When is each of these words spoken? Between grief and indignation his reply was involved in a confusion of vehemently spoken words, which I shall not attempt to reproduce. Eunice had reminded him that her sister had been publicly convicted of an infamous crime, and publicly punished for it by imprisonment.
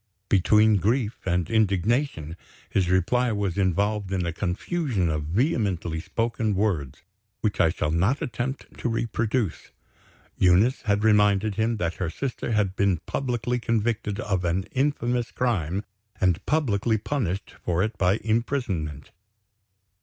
Between 0.29 0.77
grief 0.77 1.19
and 1.27 1.47
indignation 1.47 2.35
his 2.67 2.89
reply 2.89 3.31
was 3.31 3.55
involved 3.55 4.11
in 4.11 4.25
a 4.25 4.33
confusion 4.33 5.09
of 5.09 5.25
vehemently 5.25 5.99
spoken 5.99 6.55
words, 6.55 7.03
which 7.41 7.61
I 7.61 7.69
shall 7.69 7.91
not 7.91 8.19
attempt 8.19 8.79
to 8.79 8.89
reproduce. 8.89 9.69
Eunice 10.39 10.81
had 10.85 11.03
reminded 11.03 11.53
him 11.53 11.77
that 11.77 11.97
her 12.01 12.09
sister 12.09 12.51
had 12.53 12.75
been 12.75 12.97
publicly 13.05 13.59
convicted 13.59 14.19
of 14.19 14.43
an 14.43 14.63
infamous 14.71 15.29
crime, 15.29 15.83
and 16.19 16.43
publicly 16.47 16.97
punished 16.97 17.53
for 17.63 17.83
it 17.83 17.95
by 17.99 18.15
imprisonment. 18.23 19.11